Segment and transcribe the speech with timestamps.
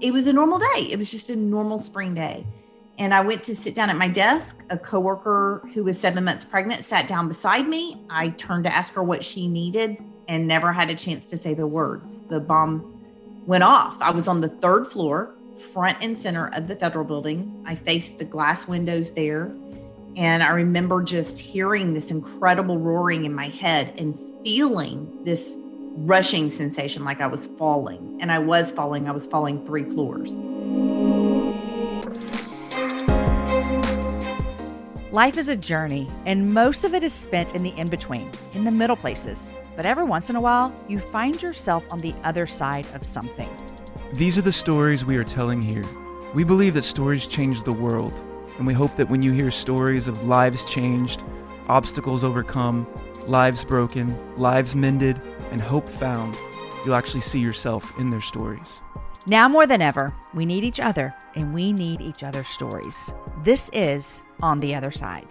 [0.00, 0.88] it was a normal day.
[0.90, 2.46] It was just a normal spring day.
[2.98, 4.64] And I went to sit down at my desk.
[4.70, 8.00] A coworker who was seven months pregnant sat down beside me.
[8.08, 9.98] I turned to ask her what she needed
[10.28, 12.20] and never had a chance to say the words.
[12.20, 13.02] The bomb
[13.46, 13.96] went off.
[14.00, 15.34] I was on the third floor,
[15.72, 17.64] front and center of the federal building.
[17.66, 19.52] I faced the glass windows there.
[20.16, 25.58] And I remember just hearing this incredible roaring in my head and feeling this
[25.96, 28.18] rushing sensation like I was falling.
[28.20, 30.32] And I was falling, I was falling three floors.
[35.12, 38.64] Life is a journey, and most of it is spent in the in between, in
[38.64, 39.52] the middle places.
[39.76, 43.48] But every once in a while, you find yourself on the other side of something.
[44.12, 45.84] These are the stories we are telling here.
[46.34, 48.20] We believe that stories change the world,
[48.58, 51.22] and we hope that when you hear stories of lives changed,
[51.68, 52.86] obstacles overcome,
[53.28, 55.22] lives broken, lives mended,
[55.54, 56.36] and hope found,
[56.84, 58.82] you'll actually see yourself in their stories.
[59.28, 63.14] Now more than ever, we need each other and we need each other's stories.
[63.44, 65.28] This is On the Other Side.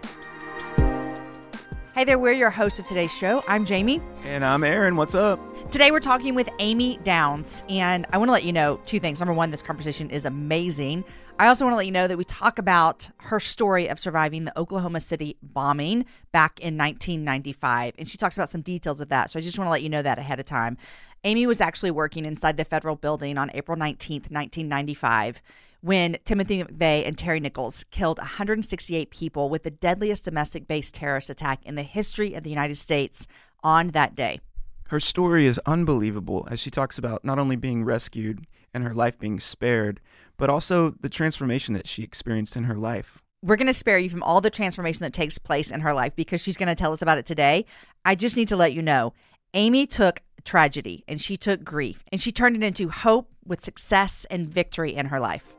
[1.94, 3.44] Hey there, we're your hosts of today's show.
[3.46, 4.00] I'm Jamie.
[4.24, 4.96] And I'm Aaron.
[4.96, 5.38] What's up?
[5.70, 9.20] Today we're talking with Amy Downs, and I want to let you know two things.
[9.20, 11.04] Number one, this conversation is amazing.
[11.38, 14.42] I also want to let you know that we talk about her story of surviving
[14.42, 19.30] the Oklahoma City bombing back in 1995, and she talks about some details of that.
[19.30, 20.76] So I just want to let you know that ahead of time.
[21.22, 25.40] Amy was actually working inside the federal building on April 19th, 1995
[25.84, 31.28] when Timothy McVeigh and Terry Nichols killed 168 people with the deadliest domestic based terrorist
[31.28, 33.28] attack in the history of the United States
[33.62, 34.40] on that day.
[34.88, 39.18] Her story is unbelievable as she talks about not only being rescued and her life
[39.18, 40.00] being spared,
[40.38, 43.20] but also the transformation that she experienced in her life.
[43.42, 46.16] We're going to spare you from all the transformation that takes place in her life
[46.16, 47.66] because she's going to tell us about it today.
[48.06, 49.12] I just need to let you know
[49.52, 54.24] Amy took tragedy and she took grief and she turned it into hope with success
[54.30, 55.54] and victory in her life.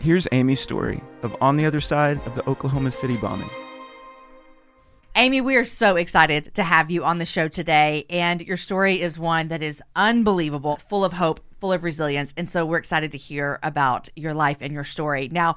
[0.00, 3.48] Here's Amy's story of On the Other Side of the Oklahoma City bombing.
[5.16, 8.04] Amy, we are so excited to have you on the show today.
[8.10, 12.34] And your story is one that is unbelievable, full of hope, full of resilience.
[12.36, 15.28] And so we're excited to hear about your life and your story.
[15.30, 15.56] Now,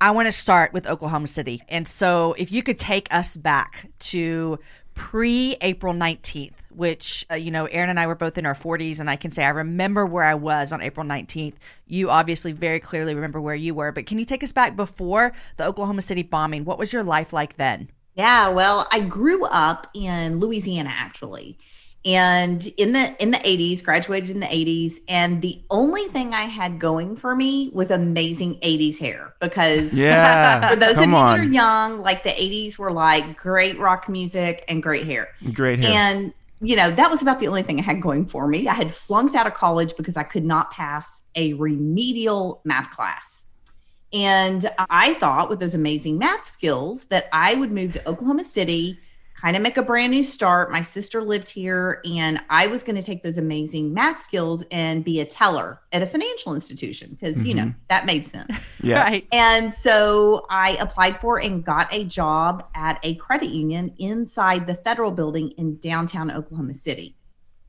[0.00, 1.62] I want to start with Oklahoma City.
[1.68, 4.58] And so if you could take us back to
[4.94, 9.00] pre April 19th, which, uh, you know, Aaron and I were both in our 40s,
[9.00, 11.54] and I can say I remember where I was on April 19th.
[11.86, 15.32] You obviously very clearly remember where you were, but can you take us back before
[15.56, 16.64] the Oklahoma City bombing?
[16.64, 17.90] What was your life like then?
[18.14, 21.58] Yeah, well, I grew up in Louisiana actually.
[22.06, 26.42] And in the in the 80s, graduated in the 80s, and the only thing I
[26.42, 31.38] had going for me was amazing 80s hair because yeah, for those of you that
[31.38, 35.30] are young, like the 80s were like great rock music and great hair.
[35.54, 35.92] Great hair.
[35.92, 38.68] And you know, that was about the only thing I had going for me.
[38.68, 43.46] I had flunked out of college because I could not pass a remedial math class.
[44.12, 49.00] And I thought with those amazing math skills that I would move to Oklahoma City
[49.34, 50.70] kind of make a brand new start.
[50.70, 55.04] My sister lived here, and I was going to take those amazing math skills and
[55.04, 57.46] be a teller at a financial institution because, mm-hmm.
[57.46, 57.78] you know, mm-hmm.
[57.88, 58.50] that made sense.
[58.82, 59.00] Yeah.
[59.00, 59.26] right.
[59.32, 64.74] And so I applied for and got a job at a credit union inside the
[64.74, 67.16] federal building in downtown Oklahoma City.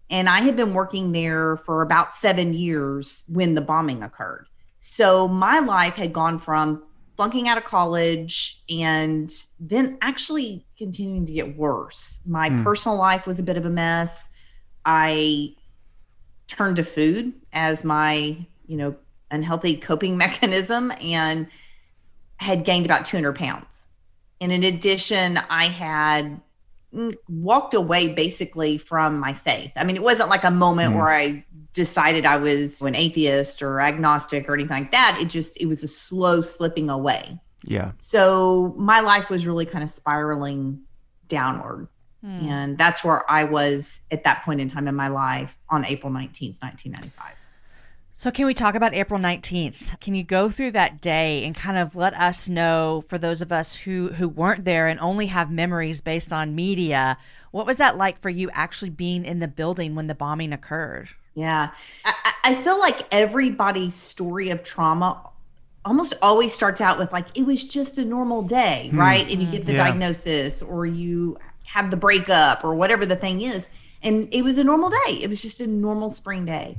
[0.09, 4.47] And I had been working there for about seven years when the bombing occurred.
[4.79, 6.83] So my life had gone from
[7.15, 12.21] flunking out of college and then actually continuing to get worse.
[12.25, 12.63] My mm.
[12.63, 14.27] personal life was a bit of a mess.
[14.85, 15.55] I
[16.47, 18.95] turned to food as my, you know,
[19.31, 21.47] unhealthy coping mechanism and
[22.37, 23.87] had gained about 200 pounds.
[24.41, 26.41] And in addition, I had
[27.27, 29.71] walked away basically from my faith.
[29.75, 30.97] I mean, it wasn't like a moment mm.
[30.97, 35.17] where I decided I was an atheist or agnostic or anything like that.
[35.21, 37.39] It just it was a slow slipping away.
[37.63, 37.91] Yeah.
[37.99, 40.81] So my life was really kind of spiraling
[41.27, 41.87] downward.
[42.21, 42.47] Hmm.
[42.47, 46.11] And that's where I was at that point in time in my life on April
[46.11, 47.33] 19th, 1995.
[48.17, 49.99] So, can we talk about April 19th?
[49.99, 53.51] Can you go through that day and kind of let us know, for those of
[53.51, 57.17] us who, who weren't there and only have memories based on media,
[57.51, 61.09] what was that like for you actually being in the building when the bombing occurred?
[61.33, 61.71] Yeah.
[62.05, 65.21] I, I feel like everybody's story of trauma
[65.83, 68.99] almost always starts out with like, it was just a normal day, mm-hmm.
[68.99, 69.29] right?
[69.29, 69.89] And you get the yeah.
[69.89, 73.67] diagnosis or you have the breakup or whatever the thing is.
[74.01, 75.19] And it was a normal day.
[75.21, 76.77] It was just a normal spring day.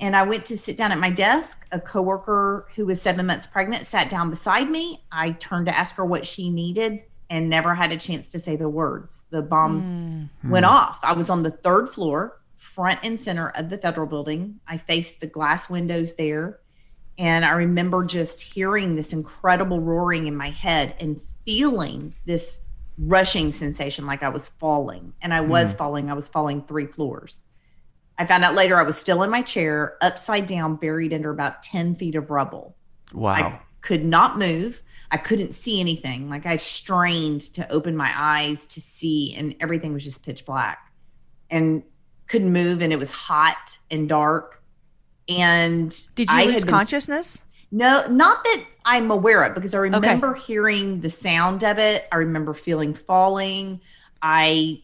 [0.00, 1.66] And I went to sit down at my desk.
[1.72, 5.02] A coworker who was seven months pregnant sat down beside me.
[5.10, 8.56] I turned to ask her what she needed and never had a chance to say
[8.56, 9.24] the words.
[9.30, 10.50] The bomb mm.
[10.50, 11.00] went off.
[11.02, 14.60] I was on the third floor front and center of the federal building.
[14.68, 16.60] I faced the glass windows there.
[17.18, 22.60] And I remember just hearing this incredible roaring in my head and feeling this
[22.98, 25.14] rushing sensation like I was falling.
[25.22, 25.78] And I was Mm.
[25.78, 26.10] falling.
[26.10, 27.42] I was falling three floors.
[28.18, 31.62] I found out later I was still in my chair, upside down, buried under about
[31.62, 32.74] 10 feet of rubble.
[33.12, 33.32] Wow.
[33.34, 34.82] I could not move.
[35.10, 36.28] I couldn't see anything.
[36.30, 40.90] Like I strained to open my eyes to see, and everything was just pitch black
[41.50, 41.82] and
[42.26, 42.82] couldn't move.
[42.82, 44.62] And it was hot and dark.
[45.28, 47.44] And Did you I lose had been- consciousness?
[47.70, 52.06] no, not that I'm aware of, because I remember hearing the sound of it.
[52.12, 53.80] I remember feeling falling.
[54.22, 54.82] I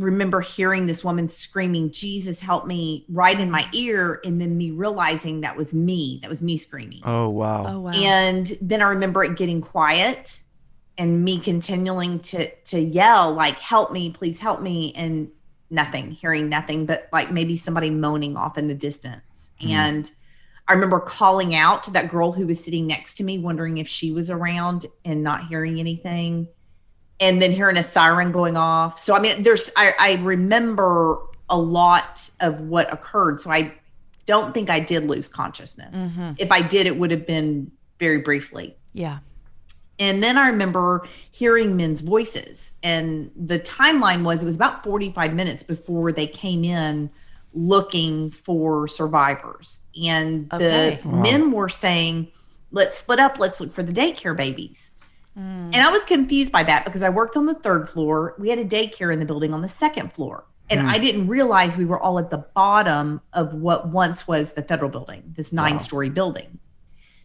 [0.00, 4.20] remember hearing this woman screaming, Jesus, help me, right in my ear.
[4.24, 6.18] And then me realizing that was me.
[6.22, 7.00] That was me screaming.
[7.04, 7.66] oh wow.
[7.66, 7.90] Oh wow.
[7.92, 10.42] And then I remember it getting quiet
[10.98, 14.92] and me continuing to to yell, like, help me, please help me.
[14.96, 15.30] And
[15.70, 19.52] nothing, hearing nothing, but like maybe somebody moaning off in the distance.
[19.62, 19.70] Mhm.
[19.70, 20.10] And
[20.66, 23.88] I remember calling out to that girl who was sitting next to me, wondering if
[23.88, 26.48] she was around and not hearing anything.
[27.20, 28.98] And then hearing a siren going off.
[28.98, 31.18] So I mean, there's I, I remember
[31.50, 33.40] a lot of what occurred.
[33.40, 33.74] So I
[34.26, 35.94] don't think I did lose consciousness.
[35.94, 36.36] Mhm.
[36.38, 38.76] If I did, it would have been very briefly.
[38.94, 39.18] Yeah.
[39.98, 42.74] And then I remember hearing men's voices.
[42.82, 47.10] And the timeline was it was about 45 minutes before they came in
[47.52, 49.80] looking for survivors.
[50.02, 51.00] And Okay.
[51.02, 51.22] the Wow.
[51.22, 52.28] men were saying,
[52.70, 54.92] let's split up, let's look for the daycare babies.
[55.38, 55.74] Mm.
[55.74, 58.34] And I was confused by that because I worked on the third floor.
[58.38, 60.44] We had a daycare in the building on the second floor.
[60.68, 60.88] And Hmm.
[60.88, 64.88] I didn't realize we were all at the bottom of what once was the federal
[64.88, 66.60] building, this nine story building.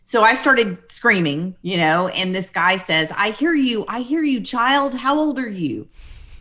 [0.03, 3.85] So I started screaming, you know, and this guy says, I hear you.
[3.87, 4.95] I hear you, child.
[4.95, 5.87] How old are you?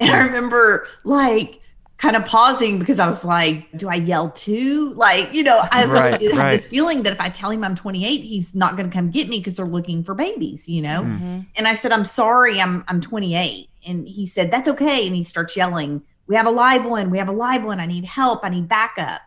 [0.00, 1.61] And I remember like
[1.99, 4.93] kind of pausing because I was like, do I yell too?
[4.94, 7.62] Like, you know, I really Right, did have this feeling that if I tell him
[7.64, 10.82] I'm 28, he's not going to come get me because they're looking for babies, you
[10.82, 11.02] know?
[11.02, 11.20] Mm.
[11.20, 11.46] Mhm.
[11.56, 13.69] And I said, I'm sorry, I'm I'm 28.
[13.87, 15.06] And he said, That's okay.
[15.06, 17.81] And he starts yelling, We have a live one, we have a live one.
[17.81, 19.20] I need help, I need backup.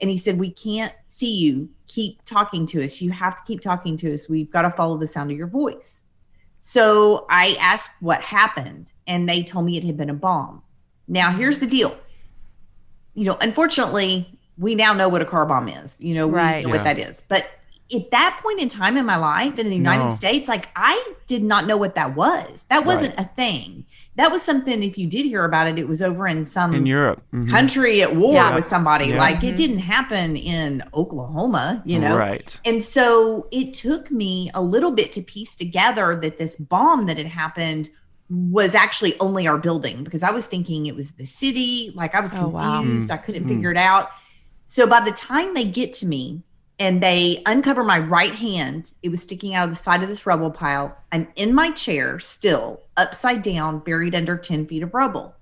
[0.00, 1.68] And he said, We can't see you.
[1.88, 3.00] Keep talking to us.
[3.00, 4.28] You have to keep talking to us.
[4.28, 6.02] We've got to follow the sound of your voice.
[6.60, 10.62] So I asked what happened, and they told me it had been a bomb.
[11.06, 11.94] Now, here's the deal.
[13.14, 14.28] You know, unfortunately,
[14.58, 15.96] we now know what a car bomb is.
[16.00, 16.64] You know, we Right.
[16.64, 17.22] know what that is.
[17.28, 17.48] But
[17.94, 20.14] at that point in time in my life in the United No.
[20.14, 22.66] States, like I did not know what that was.
[22.70, 23.84] That wasn't a thing.
[24.16, 26.86] That was something, if you did hear about it, it was over in some In
[26.86, 27.20] Europe.
[27.34, 27.48] Mhm.
[27.50, 28.54] country at war Yeah.
[28.54, 29.06] with somebody.
[29.08, 29.18] Yeah.
[29.18, 29.48] Like Mhm.
[29.48, 32.16] it didn't happen in Oklahoma, you know?
[32.16, 32.58] Right.
[32.64, 37.18] And so it took me a little bit to piece together that this bomb that
[37.18, 37.90] had happened
[38.30, 41.92] was actually only our building because I was thinking it was the city.
[41.94, 43.10] Like I was Oh, confused.
[43.10, 43.14] wow.
[43.14, 43.48] I couldn't Mm.
[43.48, 44.08] figure it out.
[44.66, 46.42] So by the time they get to me
[46.78, 50.26] and they uncover my right hand, it was sticking out of the side of this
[50.26, 50.96] rubble pile.
[51.12, 55.34] I'm in my chair still, upside down, buried under 10 feet of rubble.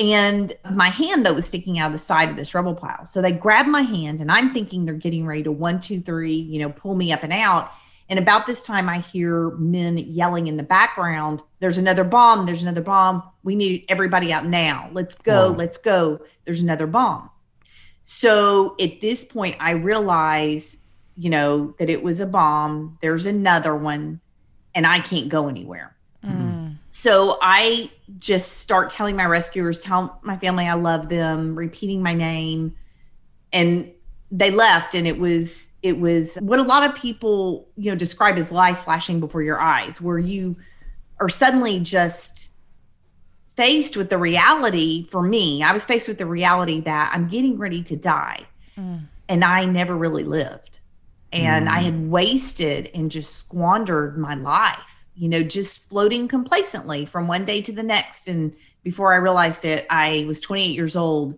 [0.00, 3.04] And my hand, though, was sticking out of the side of this rubble pile.
[3.04, 6.34] So they grab my hand, and I'm thinking they're getting ready to one, two, three,
[6.34, 7.72] you know, pull me up and out.
[8.10, 12.46] And about this time, I hear men yelling in the background, There's another bomb.
[12.46, 13.22] There's another bomb.
[13.42, 14.88] We need everybody out now.
[14.92, 15.50] Let's go.
[15.50, 15.56] Whoa.
[15.56, 16.20] Let's go.
[16.44, 17.30] There's another bomb.
[18.04, 20.78] So at this point, I realize,
[21.16, 22.96] you know, that it was a bomb.
[23.02, 24.20] There's another one,
[24.74, 25.94] and I can't go anywhere.
[26.24, 26.78] Mm.
[26.90, 32.14] So I just start telling my rescuers, tell my family I love them, repeating my
[32.14, 32.74] name.
[33.52, 33.92] And
[34.30, 38.36] they left and it was it was what a lot of people, you know, describe
[38.36, 40.56] as life flashing before your eyes, where you
[41.20, 42.54] are suddenly just
[43.56, 45.62] faced with the reality for me.
[45.62, 48.46] I was faced with the reality that I'm getting ready to die
[48.78, 49.08] Mm.
[49.28, 50.78] and I never really lived.
[51.32, 51.84] And I Mm.
[51.84, 57.60] had wasted and just squandered my life, you know, just floating complacently from one day
[57.62, 58.28] to the next.
[58.28, 58.54] And
[58.84, 61.36] before I realized it, I was 28 years old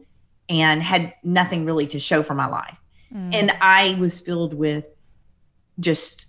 [0.50, 2.76] and had nothing really to show for my life.
[3.14, 3.35] Mm.
[3.35, 4.87] And I was filled with
[5.78, 6.26] just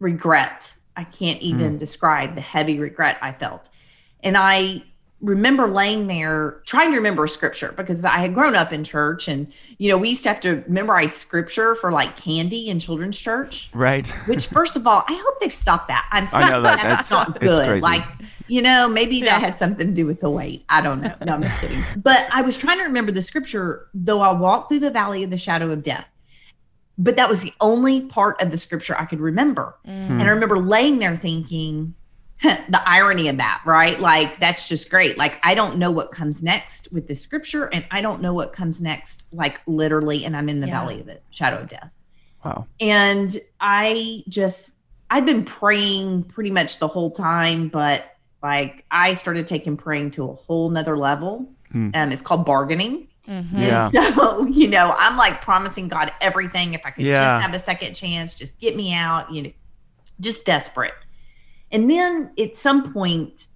[0.00, 0.74] regret.
[0.96, 3.70] I can't even describe the heavy regret I felt.
[4.22, 4.82] And I
[5.20, 9.28] remember laying there trying to remember a scripture because I had grown up in church
[9.28, 13.18] and you know we used to have to memorize scripture for like candy in children's
[13.18, 14.08] church Right.
[14.26, 16.76] which first of all I hope they've stopped that I'm, I know that.
[16.82, 17.80] that's, That's- not it's good crazy.
[17.82, 18.02] like
[18.48, 19.26] you know maybe Yeah.
[19.26, 21.84] that had something to do with the weight I don't know no I'm just kidding
[21.96, 25.30] but I was trying to remember the scripture though I walked through the valley of
[25.30, 26.06] the shadow of death
[26.96, 30.10] but that was the only part of the scripture I could remember Mm.
[30.12, 31.94] and I remember laying there thinking,
[32.68, 33.98] the irony of that, right?
[34.00, 35.18] Like, that's just great.
[35.18, 38.52] Like, I don't know what comes next with the scripture, and I don't know what
[38.52, 40.24] comes next, like, literally.
[40.24, 40.80] And I'm in the Yeah.
[40.80, 41.90] valley of the shadow of death.
[42.44, 42.66] Wow.
[42.80, 44.72] And I just,
[45.10, 50.24] I'd been praying pretty much the whole time, but like I started taking praying to
[50.30, 51.46] a whole nother level.
[51.72, 51.90] Hmm.
[51.92, 53.08] Um, it's called bargaining.
[53.28, 53.58] Mm-hmm.
[53.58, 53.90] Yeah.
[53.94, 56.72] And so, you know, I'm like promising God everything.
[56.72, 57.16] If I could Yeah.
[57.16, 59.52] just have a second chance, just get me out, you know,
[60.20, 60.94] just desperate.
[61.72, 63.46] And then at some point,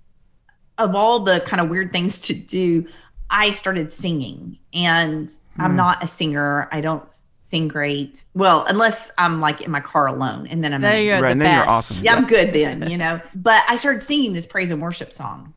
[0.79, 2.87] of all the kind of weird things to do,
[3.31, 4.59] I started singing.
[4.73, 5.77] And I'm Hmm.
[5.77, 6.69] not a singer.
[6.73, 7.05] I don't
[7.39, 8.25] sing great.
[8.35, 11.33] Well, unless I'm like in my car alone and then I'm There you're Right, the
[11.33, 12.05] and then you're awesome.
[12.05, 13.21] yeah, I'm good then, you know.
[13.35, 15.55] But I started singing this praise and worship song.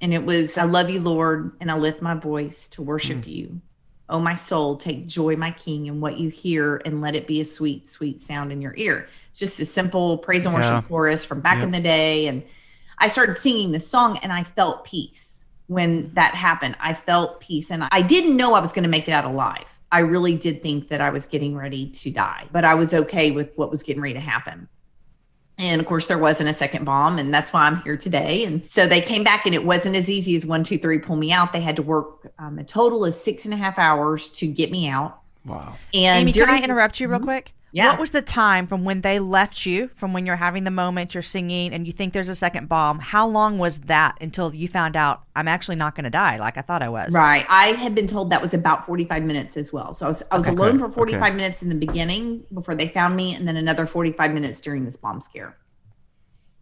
[0.00, 3.26] And it was, I love you, Lord, and I lift my voice to worship Mm.
[3.26, 3.60] you.
[4.08, 7.40] Oh, my soul, take joy, my King, in what you hear, and let it be
[7.40, 9.08] a sweet, sweet sound in your ear.
[9.34, 10.82] Just a simple praise and worship Yeah.
[10.82, 11.64] chorus from back Yep.
[11.64, 12.26] in the day.
[12.26, 12.42] And
[12.98, 16.76] I started singing this song, and I felt peace when that happened.
[16.80, 19.64] I felt peace, and I didn't know I was going to make it out alive.
[19.90, 23.30] I really did think that I was getting ready to die, but I was okay
[23.30, 24.68] with what was getting ready to happen.
[25.56, 28.44] And of course, there wasn't a second bomb, and that's why I'm here today.
[28.44, 31.16] And so they came back, and it wasn't as easy as one, two, three, pull
[31.16, 31.52] me out.
[31.52, 34.70] They had to work um, a total of six and a half hours to get
[34.72, 35.20] me out.
[35.44, 35.74] Wow.
[35.92, 37.52] And Amy, can during I this- interrupt you real quick?
[37.74, 37.88] Yeah.
[37.90, 41.12] What was the time from when they left you, from when you're having the moment,
[41.12, 43.00] you're singing, and you think there's a second bomb?
[43.00, 46.56] How long was that until you found out I'm actually not going to die like
[46.56, 47.12] I thought I was?
[47.12, 47.44] Right.
[47.48, 49.92] I had been told that was about 45 minutes as well.
[49.92, 50.54] So I was, I was Okay.
[50.56, 50.94] alone for Okay.
[50.94, 54.84] 45 minutes in the beginning before they found me, and then another 45 minutes during
[54.84, 55.56] this bomb scare.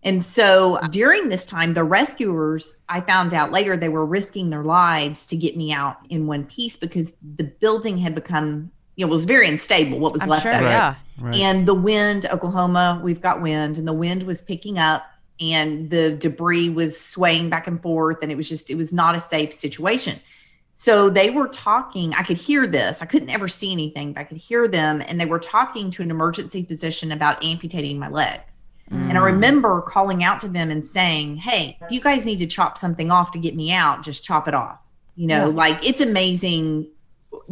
[0.02, 4.64] And so during this time, the rescuers, I found out later, they were risking their
[4.64, 9.12] lives to get me out in one piece because the building had become, you know,
[9.12, 10.52] was very unstable, what was I'm left sure.
[10.52, 10.66] of it.
[10.66, 10.94] Yeah.
[11.18, 11.37] Right.
[11.37, 15.06] And the wind, Oklahoma, we've got wind, and the wind was picking up,
[15.40, 19.14] and the debris was swaying back and forth, and it was just, it was not
[19.14, 20.20] a safe situation.
[20.75, 22.14] So they were talking.
[22.14, 23.02] I could hear this.
[23.02, 26.02] I couldn't ever see anything, but I could hear them, and they were talking to
[26.02, 28.40] an emergency physician about amputating my leg.
[28.90, 29.25] And I mm.
[29.25, 33.11] remember calling out to them and saying, Hey, if you guys need to chop something
[33.11, 34.78] off to get me out, just chop it off.
[35.16, 35.54] You know, Yeah.
[35.54, 36.88] like it's amazing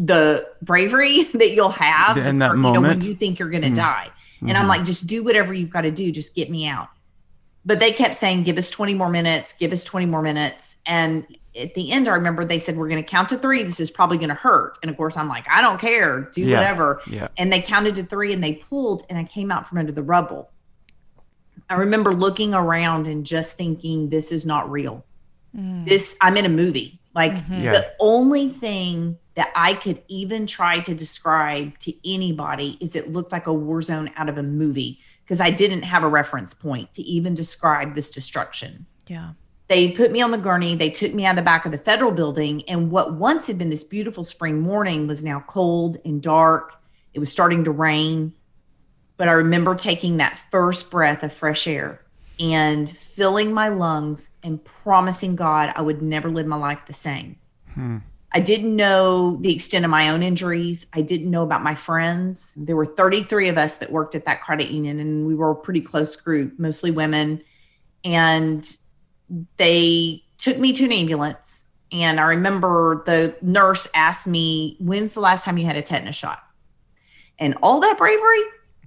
[0.00, 3.62] the bravery that you'll have In that or, you know, when you think you're going
[3.62, 3.72] to Mm.
[3.72, 3.76] Mm-hmm.
[3.76, 4.10] die.
[4.40, 4.68] And I'm mm-hmm.
[4.68, 6.10] like, just do whatever you've got to do.
[6.10, 6.88] Just get me out.
[7.66, 10.76] But they kept saying, give us 20 more minutes, give us 20 more minutes.
[10.86, 13.62] And at the end, I remember they said, we're going to count to three.
[13.62, 14.78] This is probably going to hurt.
[14.82, 16.30] And of course, I'm like, I don't care.
[16.32, 16.56] Do Yeah.
[16.56, 17.02] whatever.
[17.06, 17.28] Yeah.
[17.36, 20.02] And they counted to three and they pulled, and I came out from under the
[20.02, 20.50] rubble.
[21.68, 25.04] I remember looking around and just thinking, this is not real.
[25.54, 25.86] Mm.
[25.86, 26.98] This, I'm in a movie.
[27.14, 27.62] Like mm-hmm.
[27.62, 27.72] Yeah.
[27.72, 33.32] the only thing that I could even try to describe to anybody is it looked
[33.32, 36.92] like a war zone out of a movie because I didn't have a reference point
[36.92, 38.84] to even describe this destruction.
[39.06, 39.30] Yeah.
[39.68, 40.74] They put me on the gurney.
[40.74, 42.68] They took me out the back of the federal building.
[42.68, 46.78] And what once had been this beautiful spring morning was now cold and dark.
[47.14, 48.34] It was starting to rain.
[49.16, 52.02] But I remember taking that first breath of fresh air
[52.38, 57.36] and filling my lungs and promising God I would never live my life the same.
[57.72, 57.98] Hmm.
[58.32, 60.86] I didn't know the extent of my own injuries.
[60.92, 62.54] I didn't know about my friends.
[62.56, 65.56] There were 33 of us that worked at that credit union, and we were a
[65.56, 67.42] pretty close group, mostly women.
[68.04, 68.68] And
[69.56, 71.64] they took me to an ambulance.
[71.92, 76.14] And I remember the nurse asked me, When's the last time you had a tetanus
[76.14, 76.40] shot?
[77.40, 78.42] And all that bravery,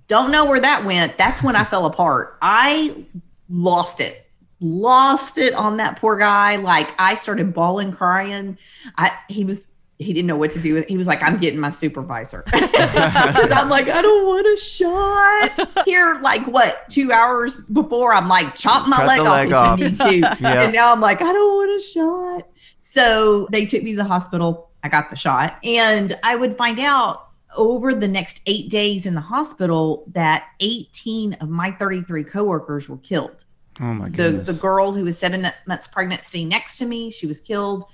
[0.08, 1.18] don't know where that went.
[1.18, 2.38] That's when I fell apart.
[2.42, 3.06] I
[3.50, 4.23] lost it,
[4.63, 6.55] lost it on that poor guy.
[6.55, 8.58] Like I started bawling, crying.
[8.98, 9.67] I he was
[10.00, 10.88] he didn't know what to do with.
[10.88, 15.70] He was like, "I'm getting my supervisor," 'Cause I'm like, "I don't want a shot."
[15.86, 19.79] Here, like what two hours before, I'm like, "Chop my Cut leg off if off.
[19.79, 20.63] you need to," Yeah.
[20.63, 22.48] and now I'm like, "I don't want a shot."
[22.79, 24.70] So they took me to the hospital.
[24.84, 29.13] I got the shot, and I would find out over the next eight days in
[29.13, 33.46] the hospital that 18 of my 33 coworkers were killed.
[33.82, 34.48] Oh my The goodness.
[34.48, 37.86] the girl who was seven months pregnant sitting next to me, she was killed.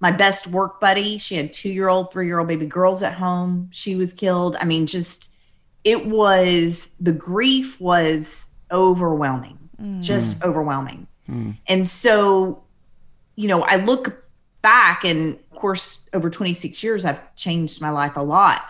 [0.00, 3.12] My best work buddy, she had two year old, three year old baby girls at
[3.14, 3.68] home.
[3.70, 4.56] She was killed.
[4.60, 5.30] I mean, just
[5.84, 9.58] it was the grief was overwhelming,
[10.00, 11.06] just overwhelming.
[11.28, 11.56] Mm.
[11.66, 12.62] And so,
[13.36, 14.24] you know, I look
[14.62, 18.62] back and of course, over 26 years, I've changed my life a lot.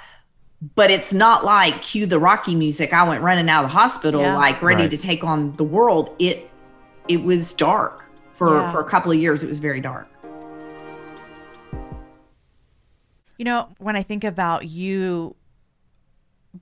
[0.76, 2.92] But it's not like cue the Rocky music.
[2.92, 4.36] I went running out of the hospital, Yeah.
[4.36, 4.90] like ready Right.
[4.92, 6.14] to take on the world.
[6.20, 6.48] It
[7.08, 8.72] it was dark for Yeah.
[8.72, 9.42] for a couple of years.
[9.42, 10.08] It was very dark.
[13.38, 15.34] You know, when I think about you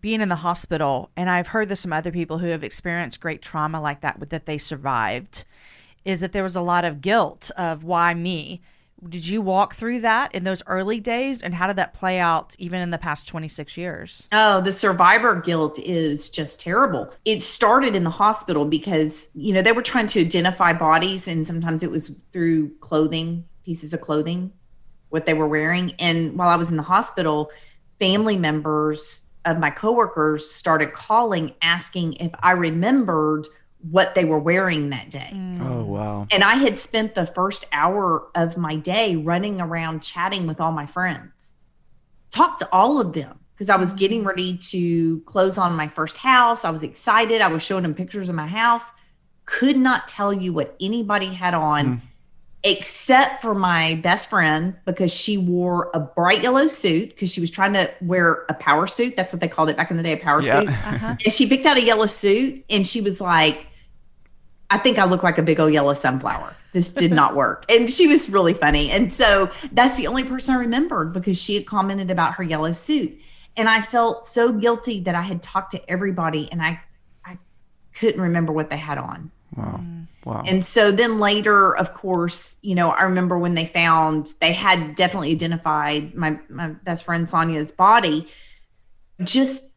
[0.01, 3.43] being in the hospital, and I've heard this from other people who have experienced great
[3.43, 5.45] trauma like that, but that they survived,
[6.05, 8.61] is that there was a lot of guilt of why me.
[9.09, 11.43] Did you walk through that in those early days?
[11.43, 14.29] And how did that play out even in the past 26 years?
[14.33, 17.13] Oh, the survivor guilt is just terrible.
[17.25, 21.47] It started in the hospital because, you know, they were trying to identify bodies, and
[21.47, 24.53] sometimes it was through clothing, pieces of clothing,
[25.09, 25.93] what they were wearing.
[25.99, 27.51] And while I was in the hospital,
[27.99, 33.49] family members of my coworkers started calling asking if I remembered
[33.89, 35.31] what they were wearing that day.
[35.33, 35.61] Mm.
[35.63, 36.27] Oh, wow.
[36.31, 40.73] And I had spent the first hour of my day running around chatting with all
[40.73, 41.55] my friends.
[42.31, 46.17] Talked to all of them because I was getting ready to close on my first
[46.17, 46.65] house.
[46.65, 47.41] I was excited.
[47.41, 48.85] I was showing them pictures of my house.
[49.47, 52.01] Could not tell you what anybody had on Mm.
[52.63, 57.51] except for my best friend because she wore a bright yellow suit because she was
[57.51, 59.17] trying to wear a power suit.
[59.17, 60.61] That's what they called it back in the day, a power Yeah.
[60.61, 60.69] suit.
[60.69, 61.07] Uh-huh.
[61.25, 63.67] And she picked out a yellow suit and she was like,
[64.71, 66.55] I think I look like a big old yellow sunflower.
[66.73, 67.65] This did not work.
[67.71, 68.91] And she was really funny.
[68.91, 72.73] And so that's the only person I remembered because she had commented about her yellow
[72.73, 73.19] suit.
[73.57, 76.81] And I felt so guilty that I had talked to everybody and I
[77.25, 77.39] I
[77.95, 79.31] couldn't remember what they had on.
[79.57, 79.81] Wow.
[80.25, 80.43] Wow.
[80.47, 84.95] And so then later, of course, you know, I remember when they found they had
[84.95, 88.29] definitely identified my my best friend Sonia's body,
[89.25, 89.70] just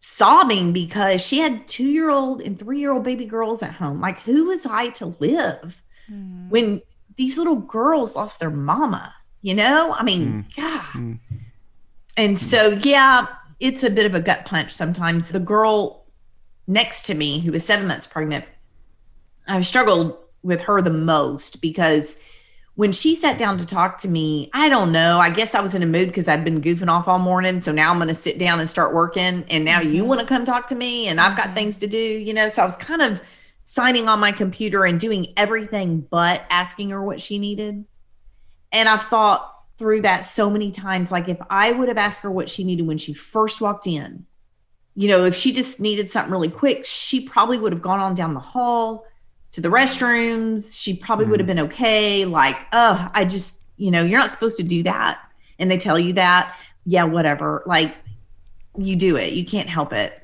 [0.00, 4.00] sobbing because she had two year old and three year old baby girls at home.
[4.00, 6.48] Like, who was I to live hmm.
[6.48, 6.82] when
[7.16, 9.14] these little girls lost their mama?
[9.42, 10.62] You know, I mean, hmm.
[10.62, 10.82] God.
[10.94, 11.18] Mm.
[12.16, 12.36] And hmm.
[12.36, 13.28] so, yeah,
[13.60, 15.28] it's a bit of a gut punch sometimes.
[15.28, 16.06] The girl
[16.66, 18.44] next to me, who was seven months pregnant,
[19.46, 22.16] I struggled with her the most because
[22.78, 25.18] when she sat down to talk to me, I don't know.
[25.18, 27.60] I guess I was in a mood because I'd been goofing off all morning.
[27.60, 29.44] So now I'm going to sit down and start working.
[29.50, 30.08] And now you mm-hmm.
[30.08, 31.54] want to come talk to me, and I've got mm-hmm.
[31.56, 32.48] things to do, you know?
[32.48, 33.20] So I was kind of
[33.64, 37.84] signing on my computer and doing everything but asking her what she needed.
[38.70, 41.10] And I've thought through that so many times.
[41.10, 44.24] Like, if I would have asked her what she needed when she first walked in,
[44.94, 48.14] you know, if she just needed something really quick, she probably would have gone on
[48.14, 49.04] down the hall
[49.58, 50.80] to the restrooms.
[50.80, 51.56] She probably would have mm-hmm.
[51.56, 52.24] been okay.
[52.24, 55.20] Like, oh, I just, you know, you're not supposed to do that.
[55.58, 56.56] And they tell you that.
[56.84, 57.64] Yeah, whatever.
[57.66, 57.94] Like,
[58.76, 59.32] you do it.
[59.32, 60.22] You can't help it.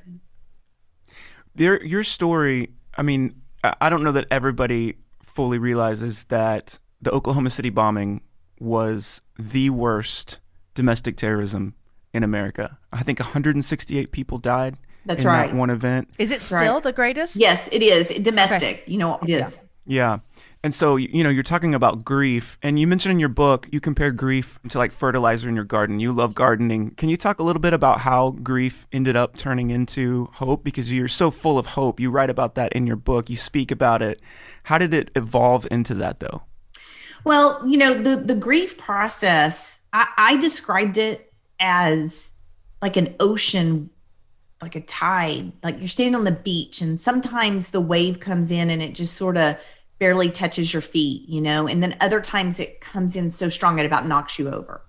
[1.55, 2.71] Your your story.
[2.97, 8.21] I mean, I don't know that everybody fully realizes that the Oklahoma City bombing
[8.59, 10.39] was the worst
[10.73, 11.75] domestic terrorism
[12.13, 12.77] in America.
[12.93, 14.77] I think 168 people died.
[15.05, 15.47] That's in right.
[15.51, 16.09] That one event.
[16.17, 16.63] Is it right.
[16.63, 17.35] still the greatest?
[17.35, 18.83] Yes, it is domestic.
[18.87, 19.63] You know, it is.
[19.85, 20.19] Yeah.
[20.63, 23.79] And so, you know, you're talking about grief, and you mentioned in your book, you
[23.79, 25.99] compare grief to like fertilizer in your garden.
[25.99, 26.89] You love gardening.
[26.95, 30.63] Can you talk a little bit about how grief ended up turning into hope?
[30.63, 31.99] Because you're so full of hope.
[31.99, 34.19] You write about that in your book, you speak about it.
[34.63, 36.41] How did it evolve into that, though?
[37.23, 42.33] Well, you know, the the grief process, I, I described it as
[42.81, 43.91] like an ocean,
[44.65, 45.51] like a tide.
[45.63, 49.13] Like you're standing on the beach, and sometimes the wave comes in and it just
[49.13, 49.57] sort of
[49.99, 53.77] barely touches your feet, you know, and then other times it comes in so strong
[53.79, 54.81] it about knocks you over.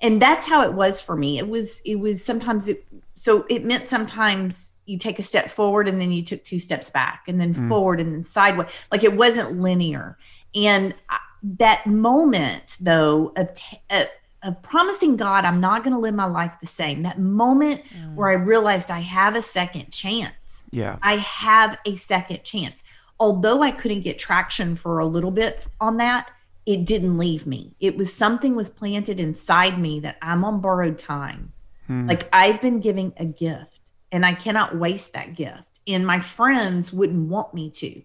[0.00, 1.38] And that's how it was for me.
[1.38, 5.88] It was it was sometimes it so it meant sometimes you take a step forward
[5.88, 8.70] and then you took two steps back and then forward and then sideways.
[8.90, 10.16] Like it wasn't linear.
[10.54, 11.18] And I,
[11.58, 14.04] that moment though of t- uh,
[14.42, 17.02] of promising God I'm not going to live my life the same.
[17.02, 18.14] That moment mm.
[18.14, 20.64] where I realized I have a second chance.
[20.70, 20.98] Yeah.
[21.02, 22.82] I have a second chance.
[23.20, 26.30] Although I couldn't get traction for a little bit on that,
[26.66, 27.74] it didn't leave me.
[27.80, 31.52] It was something was planted inside me that I'm on borrowed time.
[31.86, 32.06] Hmm.
[32.06, 35.80] Like I've been giving a gift and I cannot waste that gift.
[35.88, 38.02] And my friends wouldn't want me to.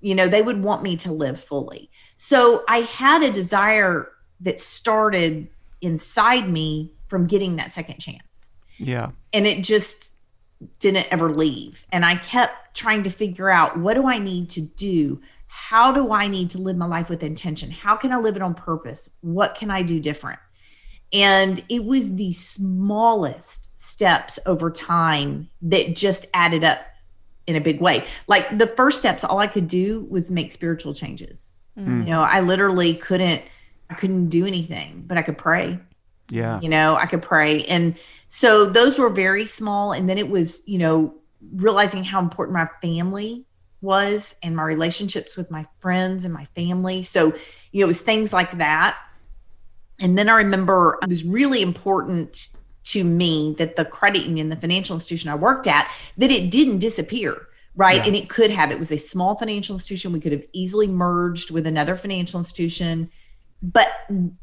[0.00, 1.90] You know, they would want me to live fully.
[2.16, 4.08] So I had a desire
[4.40, 5.48] that started
[5.80, 8.22] inside me from getting that second chance.
[8.78, 9.10] Yeah.
[9.32, 10.14] and it just
[10.78, 11.84] didn't ever leave.
[11.92, 15.20] And i kept trying to figure out what do i need to do?
[15.46, 17.70] How do i need to live my life with intention?
[17.70, 19.08] How can i live it on purpose?
[19.20, 20.40] What can i do different?
[21.12, 26.80] And it was the smallest steps over time that just added up
[27.46, 28.04] in a big way.
[28.26, 31.52] Like the first steps all i could do was make spiritual changes.
[31.78, 32.04] Mm.
[32.06, 33.48] You know i literally couldn't i
[33.94, 35.78] couldn't do anything but i could pray.
[36.30, 36.60] Yeah.
[36.60, 37.64] you know i could pray.
[37.64, 37.96] And
[38.28, 39.92] so those were very small.
[39.92, 41.14] And then it was you know
[41.54, 43.44] realizing how important my family
[43.80, 47.02] was and my relationships with my friends and my family.
[47.02, 47.34] So
[47.72, 48.98] you know it was things like that.
[50.00, 54.56] And then i remember it was really important to me that the credit union the
[54.56, 57.96] financial institution i worked at that it didn't disappear right?
[57.96, 58.06] Yeah.
[58.06, 58.70] and it could have.
[58.70, 60.12] It was a small financial institution.
[60.12, 63.10] We could have easily merged with another financial institution
[63.62, 63.88] but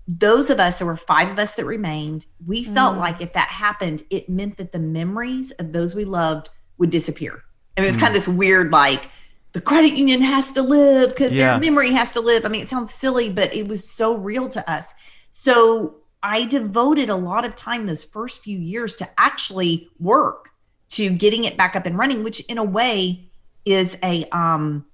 [0.08, 3.50] those of us, there were five of us that remained, we felt like if that
[3.50, 7.44] happened, it meant that the memories of those we loved would disappear.
[7.78, 9.10] And it was kind of this weird, like,
[9.54, 11.52] the credit union has to live because Yeah.
[11.52, 12.46] their memory has to live.
[12.46, 14.88] I mean, it sounds silly, but it was so real to us.
[15.32, 20.50] So I devoted a lot of time those first few years to actually work
[20.90, 23.30] to getting it back up and running, which in a way
[23.66, 24.86] is a um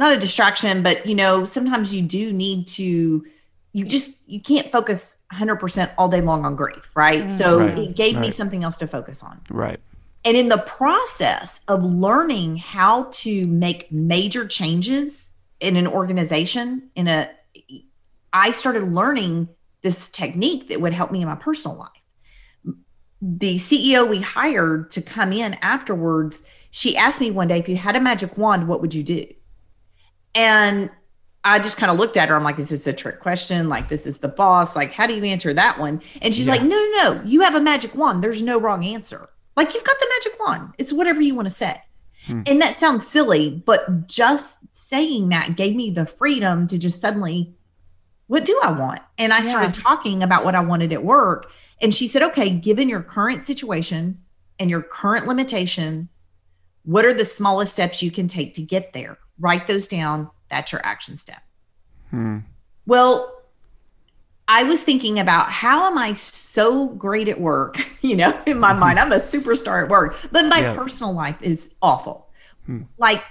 [0.00, 3.24] not a distraction, but you know, sometimes you do need to
[3.72, 7.30] you just you can't focus 100% all day long on grief, right?
[7.30, 7.68] So mm.
[7.68, 9.40] Right, it gave me something else to focus on.
[9.48, 9.78] Right.
[10.24, 17.06] And in the process of learning how to make major changes in an organization, in
[17.06, 17.30] a,
[18.32, 19.48] I started learning
[19.82, 22.74] this technique that would help me in my personal life.
[23.22, 27.76] The CEO we hired to come in afterwards, she asked me one day, if you
[27.76, 29.26] had a magic wand, what would you do?
[30.34, 30.90] And
[31.42, 32.36] I just kind of looked at her.
[32.36, 33.68] I'm like, is this a trick question?
[33.68, 34.76] Like, this is the boss.
[34.76, 36.02] Like, how do you answer that one?
[36.20, 36.52] And she's Yeah.
[36.54, 37.22] like, no, no, no.
[37.24, 38.22] You have a magic wand.
[38.22, 39.28] There's no wrong answer.
[39.56, 40.74] Like, you've got the magic wand.
[40.78, 41.80] It's whatever you want to say.
[42.26, 42.42] Hmm.
[42.46, 47.54] And that sounds silly, but just saying that gave me the freedom to just suddenly,
[48.26, 49.00] what do I want?
[49.16, 51.50] And I started talking about what I wanted at work.
[51.80, 54.20] And she said, okay, given your current situation
[54.58, 56.10] and your current limitation,
[56.84, 59.16] what are the smallest steps you can take to get there?
[59.40, 60.30] Write those down.
[60.50, 61.42] That's your action step.
[62.10, 62.38] Hmm.
[62.86, 63.36] Well,
[64.48, 67.78] I was thinking about how am I so great at work?
[68.02, 70.74] You know, in my mind, I'm a superstar at work, but my Yeah.
[70.74, 72.30] personal life is awful.
[72.64, 72.84] Hmm.
[72.96, 73.22] Like,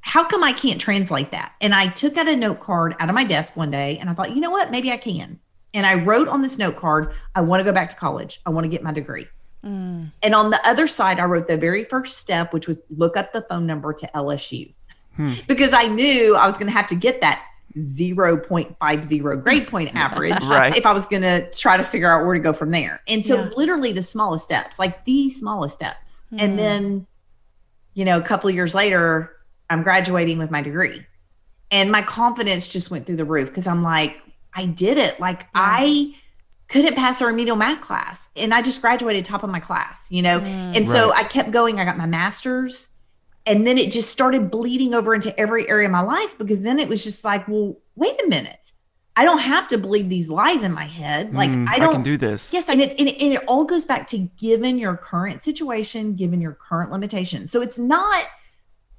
[0.00, 1.52] how come I can't translate that?
[1.60, 4.14] And I took out a note card out of my desk one day and I
[4.14, 4.70] thought, you know what?
[4.70, 5.40] Maybe I can.
[5.74, 8.40] And I wrote on this note card, I want to go back to college.
[8.46, 9.26] I want to get my degree.
[9.64, 10.12] Mm.
[10.22, 13.32] And on the other side, I wrote the very first step, which was look up
[13.32, 14.72] the phone number to LSU
[15.16, 15.32] Hmm.
[15.48, 17.42] because I knew I was going to have to get that
[17.76, 20.76] 0.50 grade point average Right.
[20.76, 23.00] if I was going to try to figure out where to go from there.
[23.08, 23.46] And so Yeah.
[23.46, 26.22] it's literally the smallest steps, like the smallest steps.
[26.30, 26.36] Hmm.
[26.40, 27.06] And then,
[27.94, 29.32] you know, a couple of years later,
[29.68, 31.04] I'm graduating with my degree.
[31.70, 34.20] And my confidence just went through the roof because I'm like,
[34.54, 35.20] I did it.
[35.20, 36.14] Like I
[36.68, 40.22] couldn't pass a remedial math class and I just graduated top of my class, you
[40.22, 40.40] know?
[40.40, 40.76] Mm.
[40.76, 41.78] And so I kept going.
[41.78, 42.88] I got my master's.
[43.50, 46.78] And then it just started bleeding over into every area of my life because then
[46.78, 48.72] it was just like, well, wait a minute.
[49.16, 51.34] I don't have to believe these lies in my head.
[51.34, 52.52] Like, Hmm, I don't can do this.
[52.52, 56.14] Yes, and it, and it and it all goes back to given your current situation,
[56.14, 57.50] given your current limitations.
[57.50, 58.24] So it's not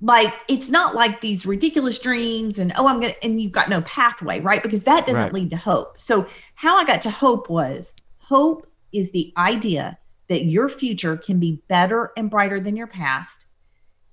[0.02, 3.82] like it's not like these ridiculous dreams and oh I'm gonna and you've got no
[3.82, 4.62] pathway, right?
[4.62, 5.34] Because that doesn't Right.
[5.34, 5.96] lead to hope.
[6.02, 11.40] So how I got to hope was hope is the idea that your future can
[11.40, 13.46] be better and brighter than your past,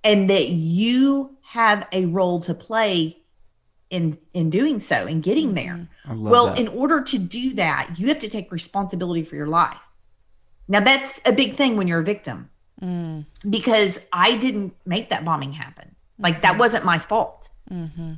[0.09, 3.18] and that you have a role to play
[3.90, 5.88] in in doing so and getting there.
[6.09, 6.61] Love Well, that.
[6.61, 9.77] in order to do that, you have to take responsibility for your life.
[10.66, 12.51] Now, that's a big thing when you're a victim
[12.83, 13.25] Mm.
[13.49, 15.97] because I didn't make that bombing happen.
[16.18, 17.49] Like, that wasn't my fault.
[17.68, 18.14] hmm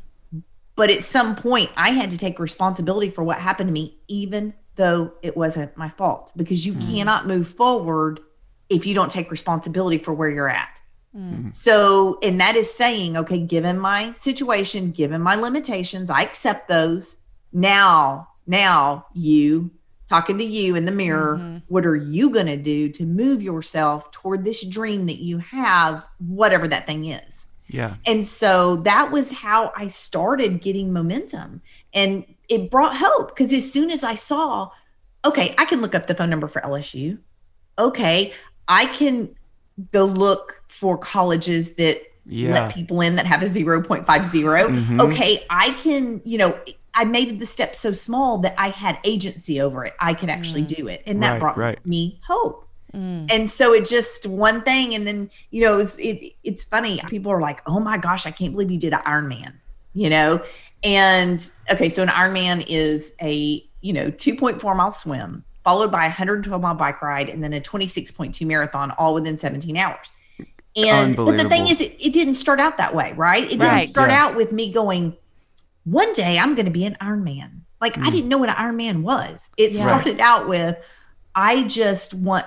[0.77, 4.55] But at some point, I had to take responsibility for what happened to me, even
[4.77, 8.21] though it wasn't my fault, because you cannot move forward
[8.69, 10.80] if you don't take responsibility for where you're at.
[11.17, 11.53] Mm.
[11.53, 17.19] So, and that is saying, okay, given my situation, given my limitations, I accept those.
[17.53, 19.71] Now, now you
[20.09, 21.63] talking to you in the mirror, Mhm.
[21.69, 26.05] what are you going to do to move yourself toward this dream that you have,
[26.19, 27.47] whatever that thing is?
[27.69, 27.95] yeah.
[28.05, 31.63] And so that was how I started getting momentum.
[31.95, 34.71] And it brought hope because as soon as I saw,
[35.25, 37.19] okay, I can look up the phone number for LSU.
[37.79, 38.33] Okay,
[38.67, 39.37] I can
[39.93, 42.53] go look for colleges that Yeah.
[42.53, 44.69] let people in that have a 0.50.
[44.69, 45.01] Mhm.
[45.01, 46.59] Okay, I can, you know,
[46.95, 49.95] I made the step so small that I had agency over it.
[50.01, 51.03] I could actually do it.
[51.07, 51.79] And that Right, brought right.
[51.87, 53.31] me hope Mm.
[53.33, 57.31] and so it just one thing and then you know it's it, it's funny people
[57.31, 59.53] are like oh my gosh i can't believe you did an ironman
[59.95, 60.43] you know
[60.83, 66.09] and okay so an ironman is a you know 2.4 mile swim followed by a
[66.09, 70.13] 112 mile bike ride and then a 26.2 marathon all within 17 hours
[70.77, 73.67] and but the thing is it, it didn't start out that way right it didn't
[73.69, 73.89] Right.
[73.89, 74.25] start Yeah.
[74.25, 75.17] out with me going
[75.85, 78.13] one day i'm going to be an ironman like i Mm.
[78.13, 79.83] didn't know what an ironman was it Yeah.
[79.83, 80.77] started out with
[81.35, 82.47] i just want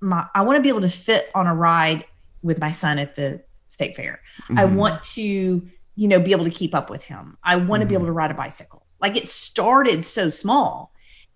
[0.00, 2.04] my I want to be able to fit on a ride
[2.42, 4.20] with my son at the state fair.
[4.50, 4.74] I Mhm.
[4.74, 7.38] want to, you know, be able to keep up with him.
[7.44, 7.98] I want to be Mhm.
[7.98, 8.84] able to ride a bicycle.
[9.00, 10.91] Like it started so small.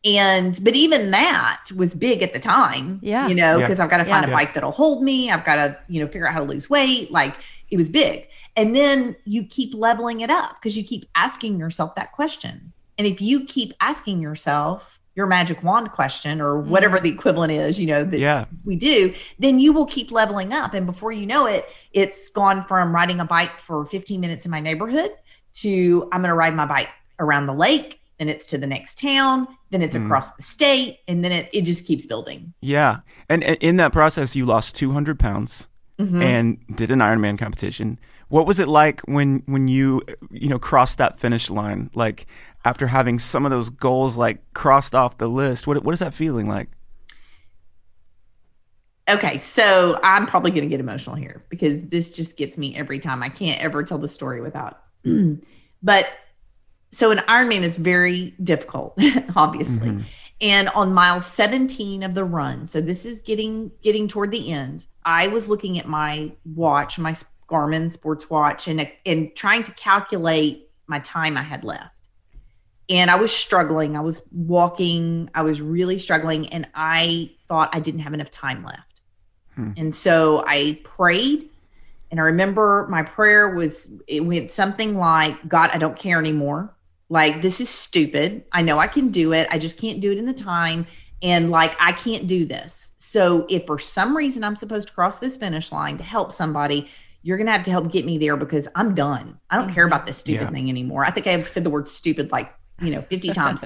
[0.06, 3.00] And but even that was big at the time.
[3.02, 3.26] Yeah.
[3.28, 3.66] You know, Yeah.
[3.66, 4.32] because I've got to find Yeah.
[4.32, 5.30] a bike that'll hold me.
[5.30, 7.10] I've got to, you know, figure out how to lose weight.
[7.10, 7.34] Like
[7.70, 8.28] it was big.
[8.56, 12.72] And then you keep leveling it up because you keep asking yourself that question.
[12.98, 16.70] And if you keep asking yourself your magic wand question or mm-hmm.
[16.70, 18.44] whatever the equivalent is, you know, that Yeah.
[18.64, 20.72] we do, then you will keep leveling up.
[20.74, 24.50] And before you know it, it's gone from riding a bike for 15 minutes in
[24.50, 25.10] my neighborhood
[25.54, 28.00] to I'm going to ride my bike around the lake.
[28.18, 29.46] Then it's to the next town.
[29.70, 30.06] Then it's Mhm.
[30.06, 31.00] across the state.
[31.06, 32.54] And then it, it just keeps building.
[32.60, 32.98] Yeah.
[33.28, 36.22] And, and in that process, you lost 200 pounds Mhm.
[36.22, 37.98] and did an Ironman competition.
[38.28, 41.90] What was it like when when you you know crossed that finish line?
[41.94, 42.26] Like
[42.64, 46.12] after having some of those goals like crossed off the list, what what is that
[46.12, 46.68] feeling like?
[49.08, 52.98] Okay, so I'm probably going to get emotional here because this just gets me every
[52.98, 53.22] time.
[53.22, 54.80] I can't ever tell the story without.
[55.82, 56.08] but
[56.96, 58.98] so an Ironman is very difficult,
[59.36, 59.90] obviously.
[59.90, 60.02] Mhm.
[60.40, 64.86] And on mile 17 of the run, so this is getting getting toward the end.
[65.04, 67.14] I was looking at my watch, my
[67.50, 71.94] Garmin sports watch, and and trying to calculate my time I had left.
[72.88, 73.96] And I was struggling.
[73.96, 75.28] I was walking.
[75.34, 79.00] I was really struggling, and I thought I didn't have enough time left.
[79.54, 79.72] Hmm.
[79.76, 81.48] And so I prayed,
[82.10, 86.75] and I remember my prayer was it went something like, "God, I don't care anymore.
[87.08, 88.44] Like this is stupid.
[88.52, 89.46] I know I can do it.
[89.50, 90.86] I just can't do it in the time."
[91.22, 92.92] And like, I can't do this.
[92.98, 96.90] So, if for some reason I'm supposed to cross this finish line to help somebody,
[97.22, 99.40] you're going to have to help get me there because I'm done.
[99.48, 100.50] I don't care about this stupid Yeah.
[100.50, 101.04] thing anymore.
[101.06, 103.64] I think I've said the word stupid like, you know, 50 times.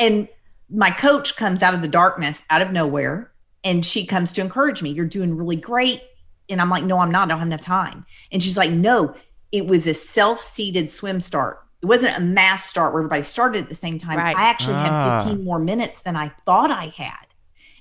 [0.00, 0.28] And
[0.68, 3.30] my coach comes out of the darkness, out of nowhere,
[3.62, 4.90] and she comes to encourage me.
[4.90, 6.02] You're doing really great.
[6.50, 7.28] And I'm like, no, I'm not.
[7.28, 8.04] I don't have enough time.
[8.32, 9.14] And she's like, no,
[9.52, 11.60] it was a self seated swim start.
[11.80, 14.18] It wasn't a mass start where everybody started at the same time.
[14.18, 14.36] Right.
[14.36, 15.20] I actually Ah.
[15.20, 17.26] had 15 more minutes than I thought I had.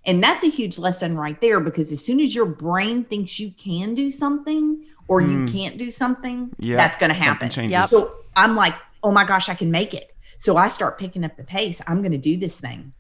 [0.06, 3.52] And that's a huge lesson right there because as soon as your brain thinks you
[3.52, 5.46] can do something or you Hmm.
[5.48, 7.50] can't do something, Yeah, that's going to happen.
[7.50, 7.72] changes.
[7.72, 7.90] Yep.
[7.90, 10.14] So I'm like, oh my gosh, I can make it.
[10.38, 11.82] So I start picking up the pace.
[11.88, 12.94] I'm going to do this thing.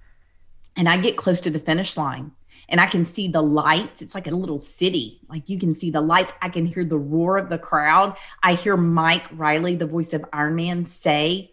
[0.75, 2.31] And I get close to the finish line
[2.69, 4.01] and I can see the lights.
[4.01, 5.21] It's like a little city.
[5.29, 6.33] Like you can see the lights.
[6.41, 8.17] I can hear the roar of the crowd.
[8.43, 11.51] I hear Mike Reilly, the voice of Iron Man, say,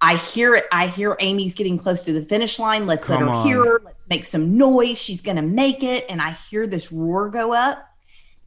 [0.00, 0.64] I hear it.
[0.72, 2.86] I hear Amy's getting close to the finish line.
[2.86, 3.46] Let's Come let her on.
[3.46, 3.80] hear her.
[3.84, 5.00] Let's make some noise.
[5.00, 6.04] She's going to make it.
[6.10, 7.88] And I hear this roar go up.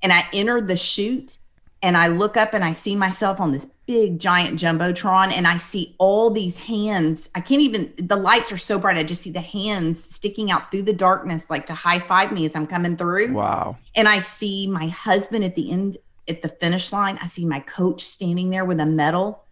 [0.01, 1.37] And I enter the chute
[1.81, 5.57] and I look up and I see myself on this big giant jumbotron and I
[5.57, 7.29] see all these hands.
[7.35, 8.97] I can't even the lights are so bright.
[8.97, 12.45] I just see the hands sticking out through the darkness like to high five me
[12.45, 13.33] as I'm coming through.
[13.33, 13.77] Wow.
[13.95, 17.19] And I see my husband at the end at the finish line.
[17.21, 19.43] I see my coach standing there with a medal.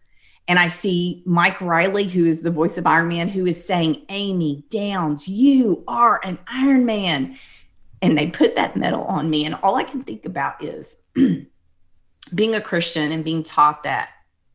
[0.47, 4.05] And I see Mike Reilly, who is the voice of Iron Man, who is saying,
[4.09, 7.37] Amy Downs, you are an Iron Man.
[8.01, 9.45] And they put that medal on me.
[9.45, 10.97] And all I can think about is
[12.35, 14.11] being a Christian and being taught that,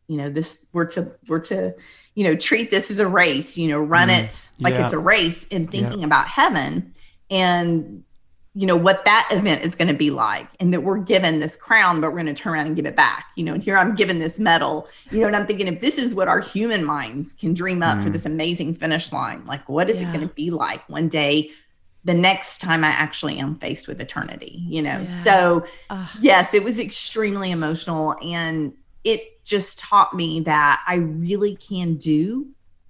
[0.08, 1.74] you know, this we're to we're to,
[2.14, 4.84] you know, treat this as a race, you know, run Mm, it like yeah.
[4.84, 6.92] it's a race and thinking about heaven
[7.30, 8.02] and
[8.54, 11.54] you know what that event is going to be like and that we're given this
[11.54, 13.76] crown but we're going to turn around and give it back you know and here
[13.76, 16.82] i'm given this medal you know and i'm thinking if this is what our human
[16.84, 18.12] minds can dream up for Mm.
[18.14, 20.08] this amazing finish line like what is Yeah.
[20.08, 21.50] it going to be like one day
[22.04, 25.06] the next time i actually am faced with eternity you know Yeah.
[25.06, 26.08] so Ugh.
[26.20, 28.72] yes it was extremely emotional and
[29.08, 32.46] it just taught me that i really can do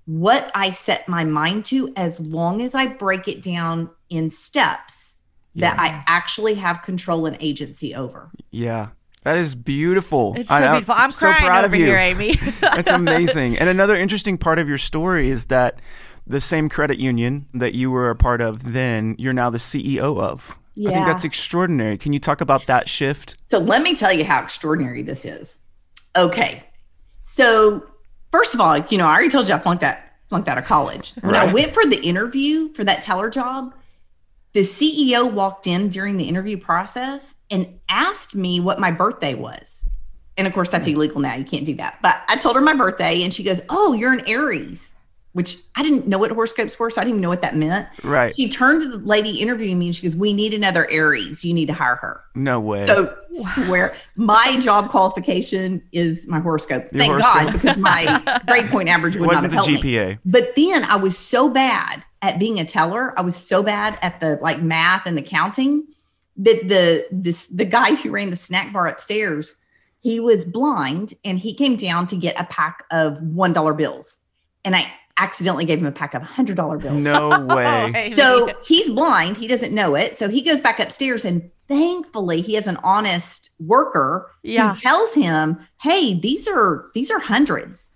[0.06, 5.18] what i set my mind to as long as i break it down in steps
[5.54, 8.30] that I actually have control and agency over.
[8.50, 8.88] Yeah.
[9.24, 10.34] That is beautiful.
[10.36, 10.94] It's so I- beautiful.
[10.96, 11.86] I'm so crying proud over of you.
[11.86, 12.36] here, Amy.
[12.60, 13.58] That's amazing.
[13.58, 15.80] And another interesting part of your story is that
[16.26, 20.20] the same credit union that you were a part of then, you're now the CEO
[20.20, 20.56] of.
[20.74, 20.90] Yeah.
[20.90, 21.98] I think that's extraordinary.
[21.98, 23.36] Can you talk about that shift?
[23.46, 25.58] So let me tell you how extraordinary this is.
[26.18, 26.62] Okay.
[27.24, 27.86] So
[28.32, 30.64] first of all, you know, I already told you I flunked out flunked out of
[30.64, 31.14] college.
[31.22, 33.74] When I went for the interview for that teller job,
[34.52, 39.88] the CEO walked in during the interview process and asked me what my birthday was.
[40.36, 41.34] And of course, that's illegal now.
[41.34, 41.98] You can't do that.
[42.02, 44.94] But I told her my birthday, and she goes, Oh, you're an Aries,
[45.32, 46.90] which I didn't know what horoscopes were.
[46.90, 47.88] So I didn't even know what that meant.
[48.02, 48.34] Right.
[48.34, 51.44] He turned to the lady interviewing me and she goes, We need another Aries.
[51.44, 52.22] You need to hire her.
[52.34, 52.86] No way.
[52.86, 56.88] So swear my job qualification is my horoscope.
[56.92, 57.44] Your Thank horoscope.
[57.44, 59.92] God, because my grade point average would not have the helped me.
[59.92, 60.18] GPA.
[60.24, 63.16] But then I was so bad at being a teller.
[63.18, 65.86] I was so bad at the like math and the counting
[66.38, 69.56] that the this the guy who ran the snack bar upstairs,
[70.00, 74.20] he was blind and he came down to get a pack of one dollar bills,
[74.64, 76.94] and I accidentally gave him a pack of hundred dollar bills.
[76.96, 78.08] No way.
[78.14, 79.36] So he's blind.
[79.36, 80.14] He doesn't know it.
[80.16, 84.72] So he goes back upstairs, and thankfully, he has an honest worker Yeah.
[84.74, 87.90] who tells him, "Hey, these are these are hundreds."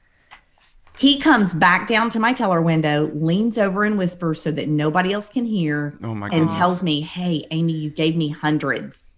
[0.99, 5.13] He comes back down to my teller window, leans over and whispers so that nobody
[5.13, 6.53] else can hear, Oh my and goodness.
[6.53, 9.11] tells me, Hey, Amy, you gave me hundreds.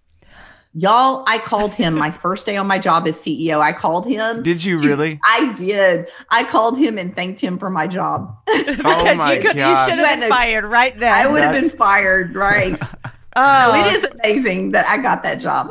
[0.76, 3.60] Y'all, I called him my first day on my job as CEO.
[3.60, 4.42] I called him.
[4.42, 5.20] Did you to- really?
[5.24, 6.08] I did.
[6.30, 8.36] I called him and thanked him for my job.
[8.46, 11.12] because oh my you, could, you should have been fired right then.
[11.12, 12.76] I would have been fired, right?
[13.36, 15.70] oh, it is amazing that I got that job.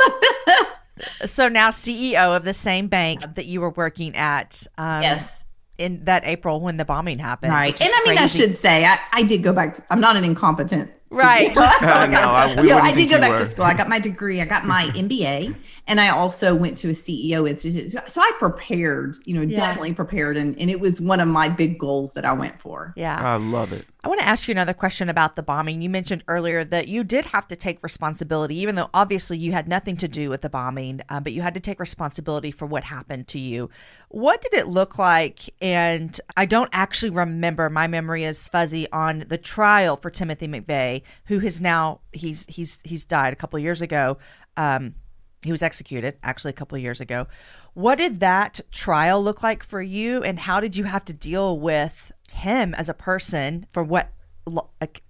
[1.25, 4.65] so now CEO of the same bank that you were working at.
[4.77, 5.45] Um, yes.
[5.79, 7.51] In that April when the bombing happened.
[7.51, 7.79] Right.
[7.81, 9.73] And I mean, I should say, I, I did go back.
[9.73, 10.91] To, I'm not an incompetent.
[11.13, 11.56] Right.
[11.56, 13.39] Uh, no, I- we I did go back were.
[13.39, 13.65] to school.
[13.65, 14.41] I got my degree.
[14.41, 15.56] I got my MBA,
[15.87, 17.91] and I also went to a CEO institute.
[17.91, 19.15] So, so I prepared.
[19.25, 19.55] You know, Yeah.
[19.55, 22.93] definitely prepared, and and it was one of my big goals that I went for.
[22.95, 23.19] Yeah.
[23.19, 23.85] I love it.
[24.03, 25.81] I want to ask you another question about the bombing.
[25.81, 29.67] You mentioned earlier that you did have to take responsibility, even though obviously you had
[29.67, 32.83] nothing to do with the bombing, uh, but you had to take responsibility for what
[32.83, 33.69] happened to you.
[34.09, 35.53] What did it look like?
[35.61, 37.69] And I don't actually remember.
[37.69, 42.79] My memory is fuzzy on the trial for Timothy McVeigh, who has now he's he's
[42.83, 44.17] he's died a couple of years ago.
[44.57, 44.95] Um,
[45.43, 47.27] he was executed actually a couple of years ago.
[47.73, 51.60] What did that trial look like for you, and how did you have to deal
[51.60, 54.12] with him as a person for what
[54.45, 55.03] like,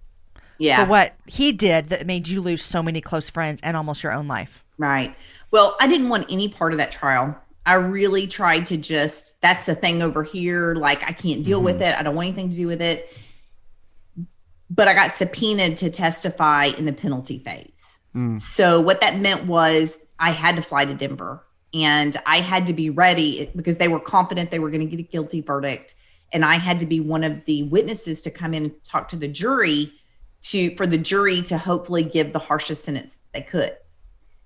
[0.58, 0.84] Yeah.
[0.84, 4.12] for what he did that made you lose so many close friends and almost your
[4.12, 4.64] own life?
[4.78, 5.14] Right.
[5.50, 7.36] Well, I didn't want any part of that trial.
[7.66, 10.74] I really tried to just, that's a thing over here.
[10.74, 11.84] Like, I can't deal with mm-hmm.
[11.84, 11.98] it.
[11.98, 13.10] I don't want anything to do with it.
[14.70, 18.00] But I got subpoenaed to testify in the penalty phase.
[18.14, 18.40] Mm.
[18.40, 22.72] So, what that meant was I had to fly to Denver and I had to
[22.72, 25.96] be ready because they were confident they were going to get a guilty verdict.
[26.32, 29.16] And I had to be one of the witnesses to come in and talk to
[29.16, 29.92] the jury
[30.44, 33.76] to for the jury to hopefully give the harshest sentence they could.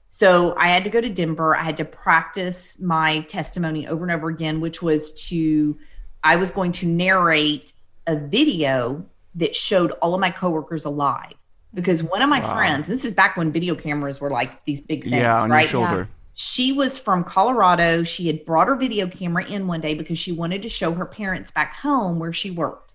[0.09, 1.55] So I had to go to Denver.
[1.55, 5.79] I had to practice my testimony over and over again, which was to,
[6.25, 7.73] I was going to narrate
[8.09, 11.35] a video that showed all of my coworkers alive.
[11.75, 12.55] Because one of my Wow.
[12.55, 15.63] friends, this is back when video cameras were like these big things, yeah, on right?
[15.63, 16.09] your shoulder.
[16.35, 18.05] She was from Colorado.
[18.05, 21.05] She had brought her video camera in one day because she wanted to show her
[21.05, 22.95] parents back home where she worked.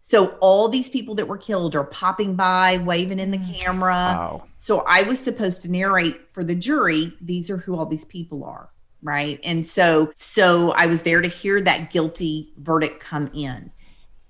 [0.00, 3.56] So all these people that were killed are popping by, waving in the mm.
[3.56, 3.92] camera.
[3.92, 4.44] Wow.
[4.58, 8.42] So I was supposed to narrate for the jury, these are who all these people
[8.42, 8.68] are,
[9.02, 9.38] right?
[9.44, 13.70] And so so I was there to hear that guilty verdict come in.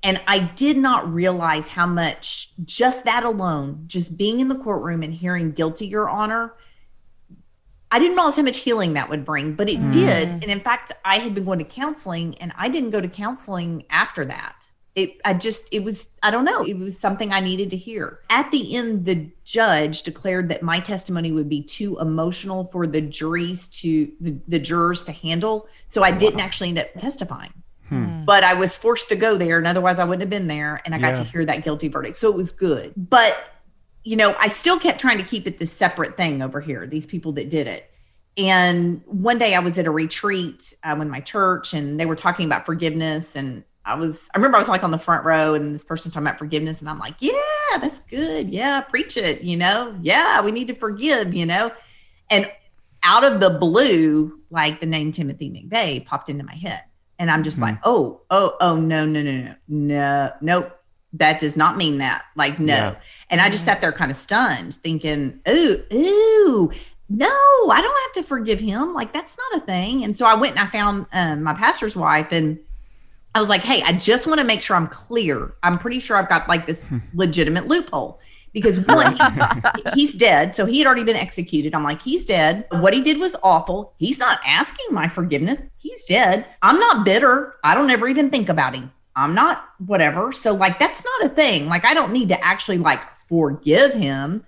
[0.03, 5.03] And I did not realize how much just that alone, just being in the courtroom
[5.03, 6.55] and hearing guilty your honor,
[7.93, 9.91] I didn't realize how much healing that would bring, but it hmm.
[9.91, 10.29] did.
[10.29, 13.85] And in fact, I had been going to counseling and I didn't go to counseling
[13.91, 14.67] after that.
[14.95, 18.21] It I just it was I don't know, it was something I needed to hear.
[18.29, 23.01] At the end the judge declared that my testimony would be too emotional for the
[23.01, 27.55] juries to the, the jurors to handle, so I didn't actually end up testifying.
[28.25, 30.95] But I was forced to go there and otherwise I wouldn't have been there and
[30.95, 32.17] I got to hear that guilty verdict.
[32.17, 32.93] So it was good.
[32.97, 33.53] But
[34.05, 37.07] you know, I still kept trying to keep it this separate thing over here, these
[37.07, 37.89] people that did it.
[38.37, 42.17] And one day I was at a retreat uh, with my church and they were
[42.17, 43.37] talking about forgiveness.
[43.37, 46.15] And I was, I remember I was like on the front row and this person's
[46.15, 46.81] talking about forgiveness.
[46.81, 47.35] And I'm like, yeah,
[47.79, 48.49] that's good.
[48.49, 49.43] Yeah, preach it.
[49.43, 51.71] You know, yeah, we need to forgive, you know.
[52.31, 52.51] And
[53.03, 56.83] out of the blue, like the name Timothy McVeigh popped into my head.
[57.23, 60.77] And I'm just like, oh, oh, oh, no, no, no, no, no, nope.
[61.13, 62.25] That does not mean that.
[62.35, 62.75] Like, no.
[62.75, 62.95] Yeah.
[63.31, 66.73] And I just sat there kind of stunned, thinking, ooh, ooh,
[67.09, 68.93] no, I don't have to forgive him.
[68.93, 70.03] Like, that's not a thing.
[70.03, 72.59] And so I went and I found um, my pastor's wife and
[73.37, 75.55] I was like, hey, I just want to make sure I'm clear.
[75.63, 78.19] I'm pretty sure I've got like this legitimate loophole
[78.53, 80.55] because one, he's, he's dead.
[80.55, 81.75] So he had already been executed.
[81.75, 82.67] I'm like, he's dead.
[82.71, 83.95] What he did was awful.
[83.99, 85.63] He's not asking my forgiveness.
[85.79, 86.47] He's dead.
[86.63, 87.57] I'm not bitter.
[87.65, 88.93] I don't ever even think about him.
[89.15, 90.33] I'm not whatever.
[90.33, 91.69] So, like, that's not a thing.
[91.69, 94.45] Like, I don't need to actually like forgive him.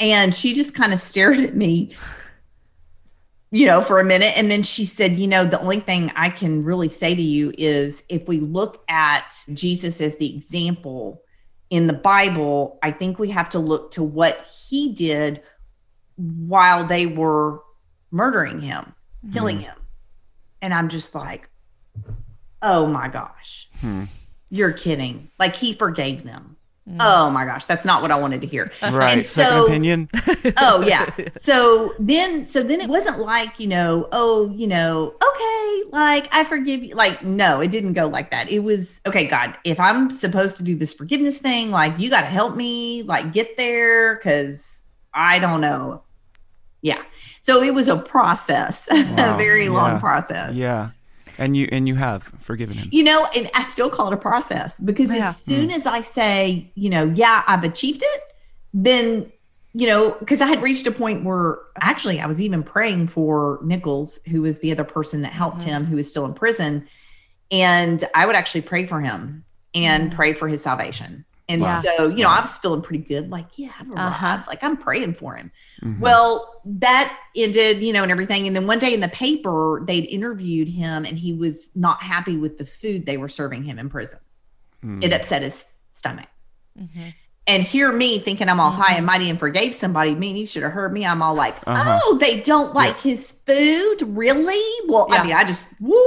[0.00, 1.94] And she just kind of stared at me
[3.52, 4.32] you know, for a minute.
[4.36, 7.52] And then she said, you know, the only thing I can really say to you
[7.58, 11.21] is if we look at Jesus as the example
[11.72, 15.42] in the Bible, I think we have to look to what he did
[16.16, 17.62] while they were
[18.10, 18.94] murdering him,
[19.32, 19.74] killing him.
[20.60, 21.48] And I'm just like,
[22.60, 24.04] oh my gosh, Hmm.
[24.50, 25.30] you're kidding.
[25.38, 26.56] Like he forgave them.
[26.88, 26.96] Mm.
[26.98, 28.72] Oh my gosh, that's not what I wanted to hear.
[28.82, 29.18] Right.
[29.18, 30.08] And Second opinion.
[30.58, 35.82] oh yeah so then so then it wasn't like you know oh you know okay
[35.90, 39.56] like i forgive you like no it didn't go like that it was okay god
[39.64, 43.32] if i'm supposed to do this forgiveness thing like you got to help me like
[43.32, 46.02] get there because i don't know
[46.82, 47.00] yeah
[47.42, 50.90] so it was a process a Wow, very long process Yeah.
[51.38, 52.88] And you and you have forgiven him.
[52.92, 55.28] You know, and I still call it a process because Yeah.
[55.28, 58.20] as soon as I say, you know, yeah, I've achieved it,
[58.74, 59.30] then
[59.74, 63.58] you know, because I had reached a point where actually I was even praying for
[63.64, 65.64] Nichols, who was the other person that helped Mhm.
[65.64, 66.86] him, who is still in prison,
[67.50, 70.14] and I would actually pray for him and Mhm.
[70.14, 71.24] pray for his salvation.
[71.48, 71.82] And Wow.
[71.82, 72.38] so, you know, Wow.
[72.38, 73.28] I was feeling pretty good.
[73.30, 73.98] Like, yeah, I've arrived.
[74.14, 74.42] Uh-huh.
[74.46, 75.50] Like, I'm praying for him.
[75.82, 75.98] Mhm.
[75.98, 78.46] Well, that ended, you know, and everything.
[78.46, 82.36] And then one day in the paper, they'd interviewed him and he was not happy
[82.36, 84.20] with the food they were serving him in prison.
[84.84, 85.02] Mm.
[85.04, 86.28] It upset his stomach.
[86.80, 87.12] Mhm.
[87.48, 88.98] And hear me thinking I'm all high Mhm.
[88.98, 90.14] and mighty and forgave somebody.
[90.14, 91.04] mean you should have heard me.
[91.04, 91.98] I'm all like, Uh-huh.
[92.04, 93.96] oh, they don't like his food?
[94.06, 94.62] Really?
[94.88, 95.16] Well, Yeah.
[95.16, 96.00] I mean, I just, woo.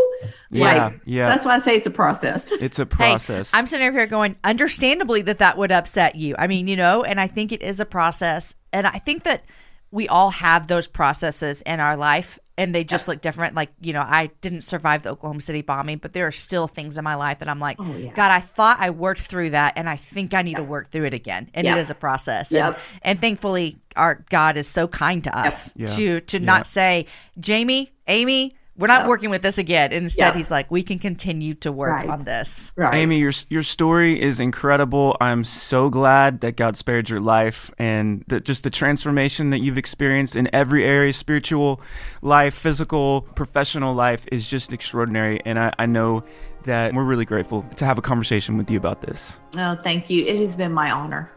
[0.49, 1.27] yeah, like, yeah.
[1.27, 2.51] That's why I say it's a process.
[2.53, 3.51] it's a process.
[3.53, 6.35] I'm sitting over here going, understandably, that that would upset you.
[6.39, 8.55] I mean, you know, and I think it is a process.
[8.71, 9.43] And I think that
[9.91, 13.53] we all have those processes in our life and they just look different.
[13.55, 16.97] Like, you know, I didn't survive the Oklahoma City bombing, but there are still things
[16.97, 18.11] in my life that I'm like, Oh, yeah.
[18.13, 21.05] God, I thought I worked through that and I think I need to work through
[21.05, 21.49] it again.
[21.53, 21.75] And Yeah.
[21.75, 22.51] it is a process.
[22.51, 22.65] Yep.
[22.65, 25.87] And, and thankfully, our God is so kind to us Yeah.
[25.87, 26.45] to to Yeah.
[26.45, 27.07] not say,
[27.39, 29.07] Jamie, Amy, we're not Yep.
[29.09, 29.91] working with this again.
[29.91, 30.35] Instead, Yep.
[30.35, 32.09] he's like, we can continue to work Right.
[32.09, 32.71] on this.
[32.75, 32.93] Right.
[32.95, 35.15] Amy, your your story is incredible.
[35.21, 39.77] I'm so glad that God spared your life and that just the transformation that you've
[39.77, 41.79] experienced in every area, spiritual
[42.21, 45.39] life, physical, professional life is just extraordinary.
[45.45, 46.23] And I, I know
[46.63, 49.39] that we're really grateful to have a conversation with you about this.
[49.57, 50.25] Oh, thank you.
[50.25, 51.29] It has been my honor.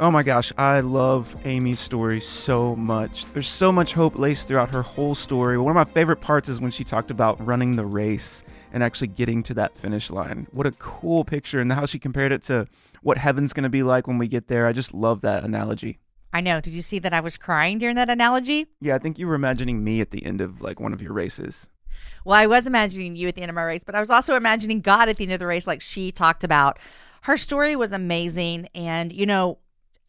[0.00, 3.26] Oh my gosh, I love Amy's story so much.
[3.34, 5.58] There's so much hope laced throughout her whole story.
[5.58, 8.42] One of my favorite parts is when she talked about running the race
[8.72, 10.46] and actually getting to that finish line.
[10.52, 12.66] What a cool picture, and how she compared it to
[13.02, 14.66] what heaven's going to be like when we get there.
[14.66, 15.98] I just love that analogy.
[16.32, 16.62] I know.
[16.62, 18.68] Did you see that I was crying during that analogy?
[18.80, 21.12] Yeah, I think you were imagining me at the end of like one of your
[21.12, 21.68] races.
[22.24, 24.34] Well, I was imagining you at the end of my race, but I was also
[24.34, 26.78] imagining God at the end of the race, like she talked about.
[27.22, 28.68] Her story was amazing.
[28.74, 29.58] And, you know,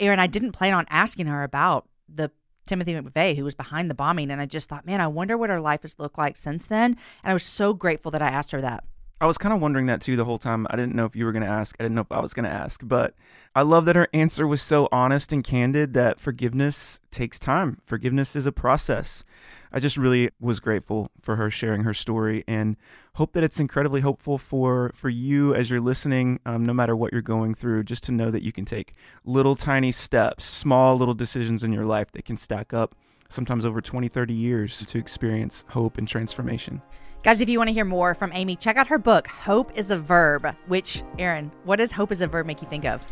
[0.02, 2.32] Aaron, I didn't plan on asking her about the
[2.66, 4.32] Timothy McVeigh who was behind the bombing.
[4.32, 6.98] And I just thought, man, I wonder what her life has looked like since then.
[7.24, 8.84] And I was so grateful that I asked her that.
[9.22, 10.66] I was kind of wondering that too the whole time.
[10.72, 11.76] I didn't know if you were going to ask.
[11.80, 12.82] I didn't know if I was going to ask.
[12.84, 13.14] But
[13.54, 17.78] I love that her answer was so honest and candid that forgiveness takes time.
[17.86, 19.24] Forgiveness is a process.
[19.72, 22.78] I just really was grateful for her sharing her story and
[23.14, 27.14] hope that it's incredibly hopeful for, for you as you're listening, um, no matter what
[27.14, 31.14] you're going through, just to know that you can take little tiny steps, small little
[31.14, 32.96] decisions in your life that can stack up
[33.30, 36.82] sometimes over 20, 30 years to experience hope and transformation.
[37.24, 39.92] Guys, if you want to hear more from Amy, check out her book, Hope is
[39.92, 43.06] a Verb, which, Aaron, what does Hope is a Verb make you think of?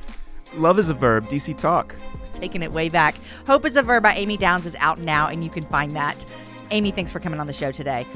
[0.56, 1.96] Love is a verb, DC Talk.
[2.34, 3.14] taking it way back.
[3.46, 6.26] Hope is a Verb by Amy Downs is out now, and you can find that.
[6.72, 8.08] Amy, thanks for coming on the show today.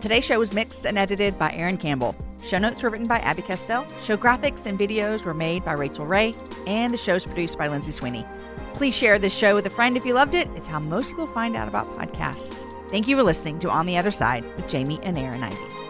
[0.00, 2.16] Today's show was mixed and edited by Aaron Campbell.
[2.42, 3.86] Show notes were written by Abby Castell.
[4.00, 6.32] Show graphics and videos were made by Rachel Ray,
[6.66, 8.24] and the show's produced by Lindsay Sweeney.
[8.72, 10.48] Please share this show with a friend if you loved it.
[10.56, 12.71] It's how most people find out about podcasts.
[12.92, 15.81] Thank you for listening to On the Other Side with Jamie and Aaron Ivey.